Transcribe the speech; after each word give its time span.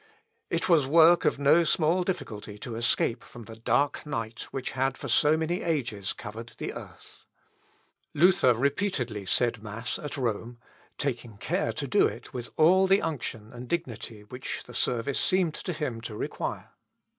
It 0.49 0.67
was 0.67 0.87
work 0.87 1.25
of 1.25 1.37
no 1.37 1.63
small 1.63 2.03
difficulty 2.03 2.57
to 2.57 2.75
escape 2.75 3.23
from 3.23 3.43
the 3.43 3.55
dark 3.57 4.03
night 4.03 4.47
which 4.49 4.71
had 4.71 4.97
for 4.97 5.07
so 5.07 5.37
many 5.37 5.61
ages 5.61 6.11
covered 6.11 6.53
the 6.57 6.73
earth. 6.73 7.27
(Ibid.) 8.15 8.19
Luther 8.19 8.53
repeatedly 8.55 9.27
said 9.27 9.61
mass 9.61 9.99
at 9.99 10.17
Rome, 10.17 10.57
taking 10.97 11.37
care 11.37 11.71
to 11.73 11.87
do 11.87 12.07
it 12.07 12.33
with 12.33 12.49
all 12.57 12.87
the 12.87 13.03
unction 13.03 13.53
and 13.53 13.67
dignity 13.67 14.23
which 14.23 14.63
the 14.65 14.73
service 14.73 15.19
seemed 15.19 15.53
to 15.53 15.71
him 15.71 16.01
to 16.01 16.17
require. 16.17 16.71